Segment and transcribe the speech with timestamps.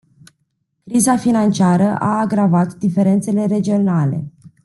[0.83, 4.25] Criza financiară a agravat diferențele regionale.